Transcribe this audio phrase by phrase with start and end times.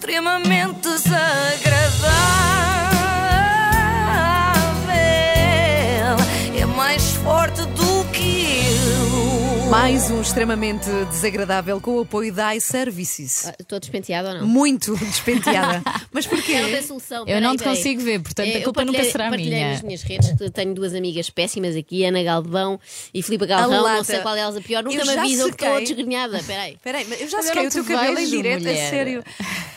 [0.00, 2.59] extremamente desagradável.
[9.80, 13.46] Mais um extremamente desagradável com o apoio da iServices.
[13.48, 14.46] Ah, Estou despenteada ou não?
[14.46, 15.82] Muito despenteada.
[16.12, 16.52] Mas porquê?
[16.52, 17.24] Eu não tenho solução.
[17.26, 17.76] Eu não te peraí.
[17.76, 19.70] consigo ver, portanto É, a culpa nunca será partilhei minha.
[19.72, 20.32] nas minhas redes.
[20.36, 22.78] que Tenho duas amigas péssimas aqui, Ana Galvão
[23.14, 23.82] e Filipe Galvão.
[23.82, 24.82] Não sei qual delas a pior.
[24.84, 25.94] Nunca Eu me avisam que estou sequei.
[25.96, 26.42] desgrenhada.
[26.46, 26.76] Peraí.
[26.84, 28.90] Peraí, mas eu já sequei o teu te cabelo em direto, mulher.
[28.90, 29.24] sério.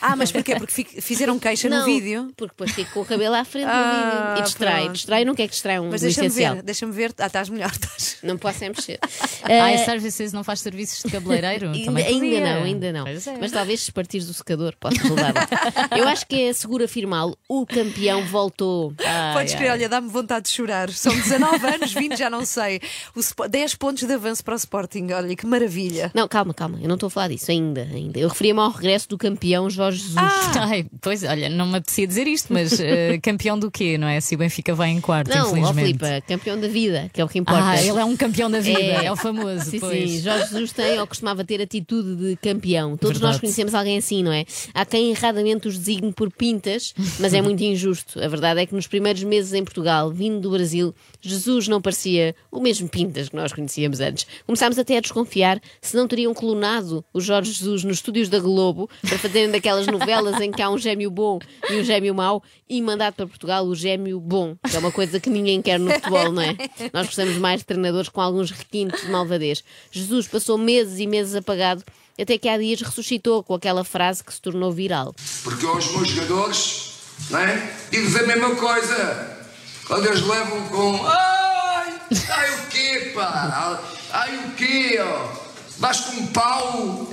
[0.00, 0.56] Ah, mas porquê?
[0.56, 2.32] Porque fi- fizeram queixa no Não, vídeo.
[2.36, 4.40] Porque depois fico com o cabelo à frente Ah, do vídeo.
[4.40, 4.80] E distrai.
[4.82, 4.92] pronto.
[4.94, 7.14] Distrai, não quer que distrai um Mas deixa-me ver, deixa-me ver.
[7.18, 8.16] Ah, estás melhor, estás.
[8.20, 8.98] Não posso é mexer.
[9.44, 11.70] A IServices não faz serviços de cabeleireiro?
[11.72, 12.40] Ainda, Também ainda podia.
[12.54, 13.06] não, ainda não.
[13.06, 13.14] É.
[13.40, 15.32] Mas talvez se partires do secador possa resultar.
[15.96, 17.36] Eu acho que é seguro afirmá-lo.
[17.48, 18.92] O campeão voltou.
[19.04, 20.90] Ai, Podes crer, olha, dá-me vontade de chorar.
[20.90, 22.80] São 19 anos, 20, já não sei.
[23.14, 26.10] O Spo- 10 pontos de avanço para o Sporting, olha que maravilha.
[26.14, 26.78] Não, calma, calma.
[26.80, 27.82] Eu não estou a falar disso ainda.
[27.82, 28.18] ainda.
[28.18, 30.16] Eu referia-me ao regresso do campeão Jorge Jesus.
[30.58, 34.20] Ai, pois, olha, não me apetecia dizer isto, mas eh, campeão do quê, não é?
[34.20, 35.98] Se o Benfica vai em quarto, não, infelizmente.
[35.98, 37.62] Filipe, campeão da vida, que é o que importa.
[37.64, 39.06] Ah, ele é um campeão da vida, É.
[39.06, 39.70] é, o famoso.
[39.70, 39.78] Sim.
[39.90, 42.96] Sim, Jorge Jesus tem ou costumava ter atitude de campeão.
[42.96, 43.34] Todos Verdade.
[43.34, 44.44] nós conhecemos alguém assim, não é?
[44.74, 48.22] Há quem erradamente os designe por pintas, mas é muito injusto.
[48.22, 52.34] A verdade é que nos primeiros meses em Portugal, vindo do Brasil, Jesus não parecia
[52.50, 54.26] o mesmo pintas que nós conhecíamos antes.
[54.46, 58.88] Começámos até a desconfiar se não teriam clonado o Jorge Jesus nos estúdios da Globo
[59.00, 61.38] para fazerem daquelas novelas em que há um gêmeo bom
[61.70, 65.20] e um gêmeo mau e mandado para Portugal o gêmeo bom, que é uma coisa
[65.20, 66.56] que ninguém quer no futebol, não é?
[66.92, 69.62] Nós precisamos mais de treinadores com alguns requintes de malvadez.
[69.90, 71.84] Jesus passou meses e meses apagado,
[72.20, 75.14] até que há dias ressuscitou com aquela frase que se tornou viral.
[75.42, 76.94] Porque aos meus jogadores,
[77.30, 77.72] não é?
[77.90, 79.38] Digo-vos a mesma coisa.
[79.86, 81.06] Quando eles levam com.
[81.06, 82.00] Ai!
[82.30, 83.80] Ai o quê, pá?
[84.12, 85.42] Ai o quê, ó?
[85.80, 87.08] Com um pau?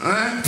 [0.00, 0.42] Hã?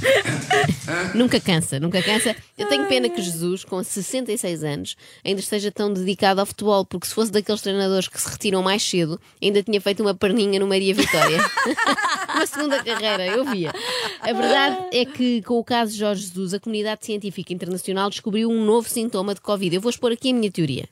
[1.14, 2.36] Nunca cansa, nunca cansa.
[2.56, 7.06] Eu tenho pena que Jesus, com 66 anos, ainda esteja tão dedicado ao futebol, porque
[7.06, 10.66] se fosse daqueles treinadores que se retiram mais cedo, ainda tinha feito uma perninha no
[10.66, 11.38] Maria Vitória.
[12.34, 13.72] uma segunda carreira, eu via.
[14.20, 18.48] A verdade é que, com o caso de Jorge Jesus, a comunidade científica internacional descobriu
[18.48, 19.74] um novo sintoma de Covid.
[19.74, 20.88] Eu vou expor aqui a minha teoria.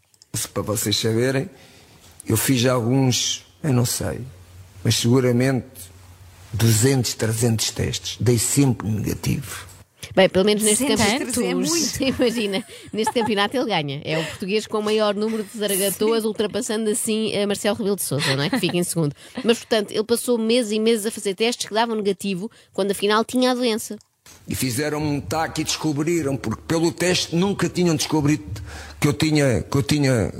[0.52, 1.48] Para vocês saberem,
[2.26, 4.20] eu fiz alguns, eu não sei,
[4.82, 5.93] mas seguramente
[6.54, 8.16] 200, 300 testes.
[8.20, 9.74] Dei sempre negativo.
[10.14, 11.40] Bem, pelo menos neste 200, campeonato.
[11.40, 12.02] é muito.
[12.02, 14.02] Imagina, neste campeonato ele ganha.
[14.04, 18.02] É o português com o maior número de zaragatoas, ultrapassando assim a Marcelo Rebelo de
[18.02, 18.50] Souza, não é?
[18.50, 19.14] Que fica em segundo.
[19.42, 23.24] Mas, portanto, ele passou meses e meses a fazer testes que davam negativo quando afinal
[23.24, 23.96] tinha a doença.
[24.46, 28.44] E fizeram um taque e descobriram, porque pelo teste nunca tinham descobrido
[29.00, 30.32] que eu tinha, que eu tinha,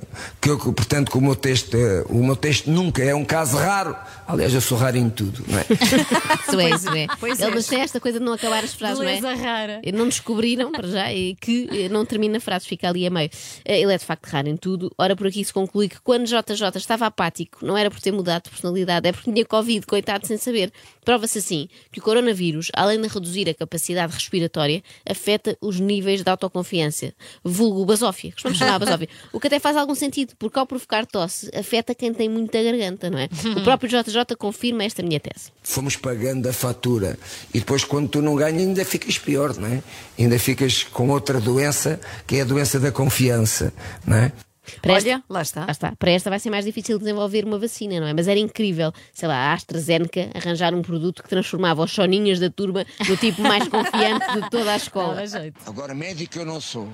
[0.44, 3.56] que eu, portanto, que o meu teste, eh, o meu teste nunca é um caso
[3.56, 3.96] raro.
[4.26, 5.64] Aliás, eu sou raro em tudo, não é?
[6.44, 7.06] Isso é, isso é.
[7.18, 7.54] pois ele é.
[7.54, 9.20] mas tem esta coisa de não acabar as frases, não é?
[9.20, 9.80] Beleza rara.
[9.94, 13.30] Não descobriram, para já, e que eh, não termina a frase, fica ali a meio.
[13.64, 14.92] Eh, Ele é de facto raro em tudo.
[14.98, 18.44] Ora, por aqui se conclui que quando JJ estava apático, não era por ter mudado
[18.44, 20.70] de personalidade, é porque tinha Covid, coitado, sem saber.
[21.04, 26.30] Prova-se assim que o coronavírus, além de reduzir a capacidade respiratória, afeta os níveis de
[26.30, 27.14] autoconfiança.
[27.42, 29.08] Vulgo basófia, costumamos chamar a basófia.
[29.32, 33.08] O que até faz algum sentido, porque ao provocar tosse, afeta quem tem muita garganta,
[33.10, 33.28] não é?
[33.56, 35.50] O próprio JJ confirma esta minha tese.
[35.62, 37.18] Fomos pagando a fatura.
[37.52, 39.82] E depois, quando tu não ganhas, ainda ficas pior, não é?
[40.18, 43.72] Ainda ficas com outra doença, que é a doença da confiança,
[44.06, 44.32] não é?
[44.80, 45.60] Para Olha, esta- lá está.
[45.66, 45.92] Lá está.
[45.98, 48.14] Para esta vai ser mais difícil desenvolver uma vacina, não é?
[48.14, 52.48] Mas era incrível, sei lá, a AstraZeneca arranjar um produto que transformava os soninhos da
[52.48, 55.22] turma no tipo mais confiante de toda a escola.
[55.66, 56.88] Agora, médico eu não sou,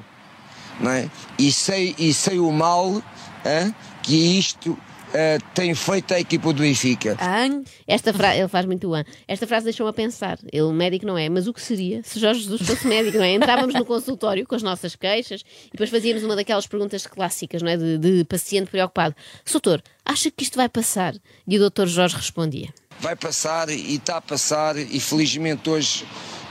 [0.80, 1.08] não é?
[1.38, 3.00] E sei, e sei o mal
[3.44, 4.78] hã, que isto
[5.14, 7.16] hã, tem feito à equipa do Benfica.
[7.20, 7.62] An?
[7.86, 9.04] Esta frase, ele faz muito an.
[9.26, 10.38] Esta frase deixou-me a pensar.
[10.52, 13.34] Ele médico não é, mas o que seria se Jorge Jesus fosse médico, não é?
[13.34, 17.70] Entrávamos no consultório com as nossas queixas e depois fazíamos uma daquelas perguntas clássicas, não
[17.70, 17.76] é?
[17.76, 19.14] De, de paciente preocupado.
[19.50, 21.14] Doutor, acha que isto vai passar?
[21.46, 22.72] E o doutor Jorge respondia.
[23.00, 26.04] Vai passar e está a passar, e felizmente hoje,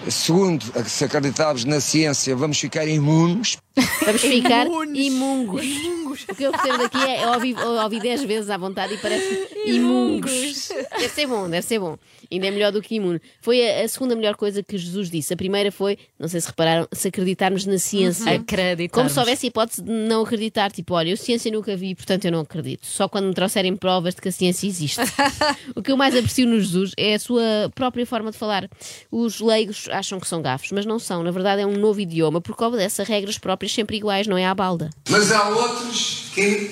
[0.10, 3.58] segundo se acreditarmos na ciência, vamos ficar imunes.
[4.04, 5.66] Vamos ficar Imunes.
[6.10, 6.26] Imungos.
[6.30, 8.98] O que eu percebo daqui é eu ouvi, eu ouvi 10 vezes à vontade e
[8.98, 10.70] parece imungos.
[10.92, 11.98] Deve ser bom, deve ser bom.
[12.32, 13.20] Ainda é melhor do que imune.
[13.42, 15.34] Foi a, a segunda melhor coisa que Jesus disse.
[15.34, 18.36] A primeira foi, não sei se repararam, se acreditarmos na ciência.
[18.36, 18.92] Acreditarmos.
[18.92, 20.72] Como se houvesse hipótese de não acreditar.
[20.72, 22.86] Tipo, olha, eu ciência nunca vi, portanto eu não acredito.
[22.86, 25.00] Só quando me trouxerem provas de que a ciência existe.
[25.76, 28.70] o que eu mais aprecio no Jesus é a sua própria forma de falar.
[29.12, 31.24] Os leigos acham que são gafos, mas não são.
[31.24, 34.46] Na verdade é um novo idioma, porque obedece a regras próprias sempre iguais, não é
[34.46, 34.90] à balda.
[35.10, 35.99] Mas há outros
[36.34, 36.72] que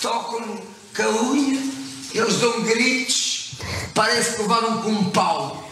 [0.00, 0.60] tocam
[0.96, 1.60] com a unha,
[2.14, 3.52] eles dão gritos,
[3.94, 5.70] parece que levaram com um pau.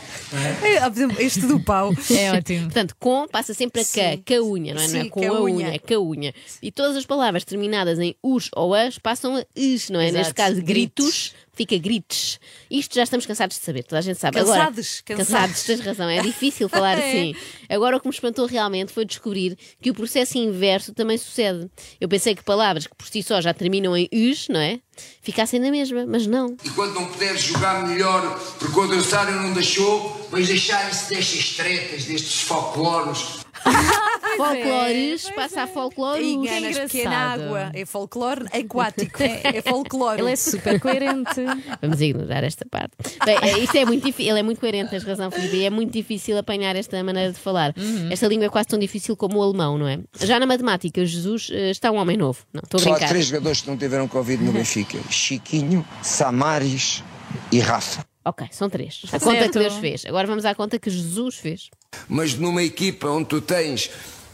[0.63, 1.91] É, Este do pau.
[2.11, 2.65] É ótimo.
[2.65, 4.89] Portanto, com passa sempre a cá, caunha, não é?
[4.89, 6.35] não é Sim, com a unha, é caunha.
[6.63, 10.09] E todas as palavras terminadas em us ou as passam a is, não é?
[10.09, 10.19] Exato.
[10.19, 11.07] Neste caso, Gritos.
[11.07, 12.39] gritos, fica gritos.
[12.71, 14.39] Isto já estamos cansados de saber, toda a gente sabe.
[14.39, 15.03] Cansados, Agora, cansados.
[15.05, 17.09] cansados, tens razão, é difícil falar É.
[17.09, 17.35] assim.
[17.69, 21.69] Agora o que me espantou realmente foi descobrir que o processo inverso também sucede.
[22.01, 24.79] Eu pensei que palavras que por si só já terminam em us, não é?
[25.21, 26.57] Ficassem na mesma, mas não.
[26.65, 32.05] E quando não puderes jogar melhor porque o adversário não deixou, vais deixar-se destas tretas,
[32.05, 33.39] destes folcloros.
[34.39, 36.23] Folclores passa a folclore.
[36.23, 37.71] E enganas porque é na água.
[37.75, 39.19] É folclore aquático.
[39.43, 40.21] É folclore.
[40.21, 41.41] Ele é super coerente.
[41.83, 42.93] Vamos ignorar esta parte.
[43.25, 45.71] Bem, é, isto é muito difícil, ele é muito coerente, tens razão, Filipe, e é
[45.71, 47.75] muito difícil apanhar esta maneira de falar.
[48.11, 49.99] Esta língua é quase tão difícil como o alemão, não é?
[50.21, 52.41] Já na matemática, Jesus eh, está um homem novo.
[52.53, 53.09] Não, estou a Só há brincar.
[53.09, 57.03] três jogadores que não tiveram Covid no Benfica: Chiquinho, Samaris
[57.51, 58.05] e Rafa.
[58.25, 59.03] Ok, são três.
[59.13, 59.59] A conta que Certo.
[59.59, 60.05] Deus fez.
[60.05, 61.71] Agora vamos à conta que Jesus fez.
[62.09, 63.91] Mas numa equipa onde tu tens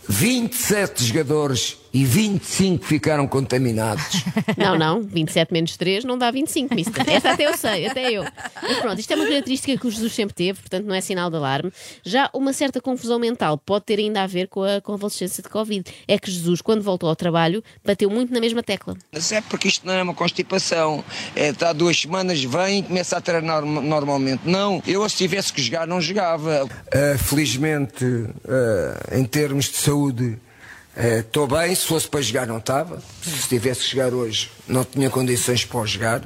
[0.09, 4.25] 27 jogadores e 25 ficaram contaminados.
[4.58, 7.08] Não, não, 27 menos 3 não dá 25, mister.
[7.08, 8.25] Esta até eu sei, até eu.
[8.62, 11.31] Mas pronto, isto é uma característica que o Jesus sempre teve, portanto não é sinal
[11.31, 11.73] de alarme.
[12.05, 15.85] Já uma certa confusão mental pode ter ainda a ver com a convalescença de Covid.
[16.08, 18.96] É que Jesus, quando voltou ao trabalho, bateu muito na mesma tecla.
[19.12, 21.05] Mas é porque isto não é uma constipação.
[21.37, 24.43] É, está duas semanas, vem e começa a treinar norm- normalmente.
[24.44, 26.69] Não, eu se tivesse que jogar, não jogava.
[27.19, 28.05] felizmente,
[28.46, 30.38] eh, em termos de saúde,
[30.96, 31.75] estou bem.
[31.75, 33.02] Se fosse para jogar, não estava.
[33.23, 36.23] Se tivesse que jogar hoje, não tinha condições para jogar.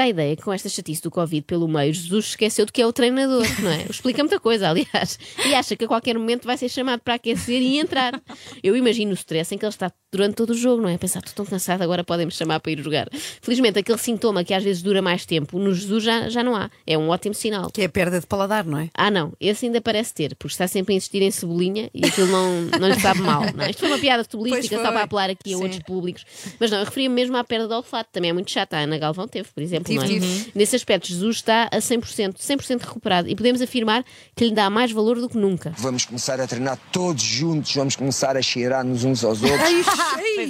[0.00, 2.80] Dá a ideia que com esta chatice do Covid pelo meio, Jesus esqueceu de que
[2.80, 3.84] é o treinador, não é?
[3.90, 5.18] Explica muita coisa, aliás.
[5.44, 8.18] E acha que a qualquer momento vai ser chamado para aquecer e entrar.
[8.62, 10.96] Eu imagino o stress em que ele está durante todo o jogo, não é?
[10.96, 13.08] Pensar, estou tão cansado, agora podem-me chamar para ir jogar.
[13.42, 16.70] Felizmente, aquele sintoma que às vezes dura mais tempo, no Jesus já, já não há.
[16.86, 17.70] É um ótimo sinal.
[17.70, 18.88] Que é a perda de paladar, não é?
[18.94, 22.28] Ah, não, esse ainda parece ter, porque está sempre a insistir em cebolinha e aquilo
[22.28, 23.42] não, não lhe sabe mal.
[23.54, 23.68] Não é?
[23.68, 25.62] Isto foi uma piada futebolística só para apelar aqui a Sim.
[25.62, 26.24] outros públicos.
[26.58, 28.78] Mas não, eu referia-me mesmo à perda do olfato, também é muito chata.
[28.78, 29.89] A Ana Galvão teve, por exemplo.
[29.90, 30.08] Tive, não é?
[30.08, 30.52] tive.
[30.54, 34.04] Nesse aspecto, Jesus está a 100%, 100% recuperado e podemos afirmar
[34.34, 35.72] que lhe dá mais valor do que nunca.
[35.78, 39.60] Vamos começar a treinar todos juntos, vamos começar a cheirar-nos uns aos outros.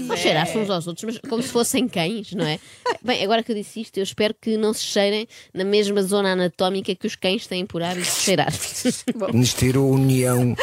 [0.07, 2.59] Não cheirar-se uns aos outros, mas como se fossem cães, não é?
[3.03, 6.33] Bem, agora que eu disse isto, eu espero que não se cheirem na mesma zona
[6.33, 8.53] anatómica que os cães têm por hábito de cheirar.
[9.33, 10.55] nos tirou união,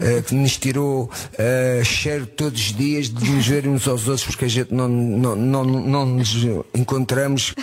[0.00, 4.26] eh, que nos tirou eh, cheiro todos os dias de nos ver uns aos outros,
[4.26, 6.34] porque a gente não, não, não, não nos
[6.74, 7.54] encontramos.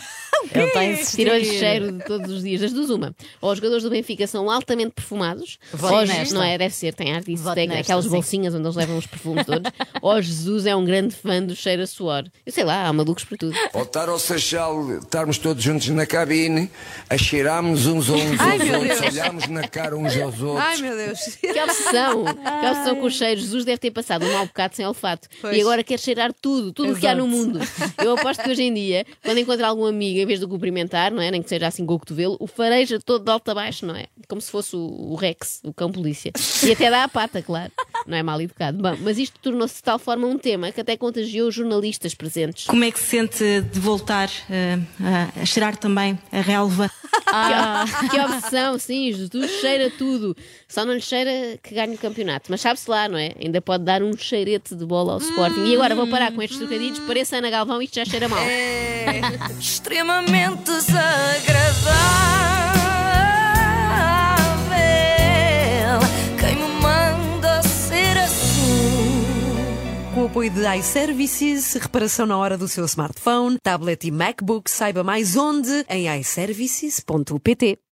[0.53, 1.17] Ele está a insistir.
[1.17, 3.15] Tirou-lhe cheiro de todos os dias, das duas uma.
[3.41, 6.33] Ou os jogadores do Benfica são altamente perfumados, Voto ou nesta.
[6.35, 6.57] não é?
[6.57, 8.11] Deve ser, tem ar disso, Voto tem nesta, aquelas sim.
[8.11, 9.71] bolsinhas onde eles levam os perfumes todos.
[10.01, 12.23] ou Jesus é um grande fã do cheiro a suor.
[12.45, 13.55] Eu sei lá, há malucos por tudo.
[13.73, 16.69] Ao estar ao Seixal, estarmos todos juntos na cabine,
[17.09, 19.13] a cheirarmos uns a uns Ai, aos meu outros, Deus.
[19.13, 20.63] olharmos na cara uns aos outros.
[20.65, 21.19] Ai meu Deus.
[21.41, 22.23] Que obsessão!
[22.25, 23.39] Que obsessão com o cheiro.
[23.41, 25.27] Jesus deve ter passado um mau bocado sem olfato.
[25.41, 25.57] Pois.
[25.57, 27.59] E agora quer cheirar tudo, tudo o que há no mundo.
[27.97, 31.11] Eu aposto que hoje em dia, quando encontra algum amigo, em vez de o cumprimentar,
[31.11, 31.31] não é?
[31.31, 33.95] Nem que seja assim com o cotovelo, o fareja todo de alto a baixo, não
[33.95, 34.07] é?
[34.27, 36.31] Como se fosse o, o Rex, o cão polícia.
[36.63, 37.71] E até dá a pata, claro.
[38.07, 38.77] Não é mal educado.
[38.77, 42.65] Bom, mas isto tornou-se de tal forma um tema que até contagiou os jornalistas presentes.
[42.65, 44.79] Como é que se sente de voltar eh,
[45.41, 46.89] a, cheirar também a relva?
[47.99, 50.37] Que, que obsessão, sim, Jesus cheira tudo.
[50.67, 52.51] Só não lhe cheira que ganhe o campeonato.
[52.51, 53.31] Mas sabe-se lá, não é?
[53.39, 55.65] Ainda pode dar um cheirete de bola ao Sporting.
[55.65, 56.99] E agora vou parar com estes trocadilhos.
[56.99, 58.43] Pareça Ana Galvão, isto já cheira mal.
[59.59, 61.82] extremamente desagradável.
[70.43, 75.85] Apoio de iServices, reparação na hora do seu smartphone, tablet e MacBook, saiba mais onde
[75.89, 77.83] em iServices.pt.